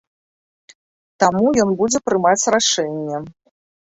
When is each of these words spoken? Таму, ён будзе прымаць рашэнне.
Таму, 1.23 1.45
ён 1.65 1.69
будзе 1.81 1.99
прымаць 2.09 2.49
рашэнне. 2.55 3.17